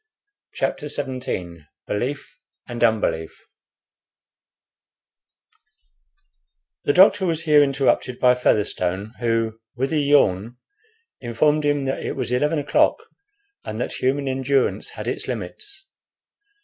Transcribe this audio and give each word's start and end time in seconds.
CHAPTER 0.55 0.87
XVII 0.87 1.63
BELIEF 1.85 2.35
AND 2.67 2.81
UNBELIEF 2.81 3.45
The 6.85 6.93
doctor 6.93 7.27
was 7.27 7.43
here 7.43 7.61
interrupted 7.61 8.19
by 8.19 8.33
Featherstone, 8.33 9.13
who, 9.19 9.59
with 9.75 9.93
a 9.93 9.99
yawn, 9.99 10.57
informed 11.19 11.65
him 11.65 11.85
that 11.85 12.03
it 12.03 12.13
was 12.13 12.31
eleven 12.31 12.57
o'clock, 12.57 12.95
and 13.63 13.79
that 13.79 13.93
human 13.93 14.27
endurance 14.27 14.89
had 14.89 15.07
its 15.07 15.27
limits. 15.27 15.85